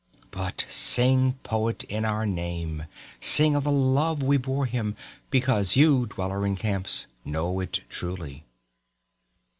[0.31, 2.85] But sing poet in our name,
[3.19, 4.95] Sing of the love we bore him
[5.29, 8.43] because you, dweller in camps, know it truly.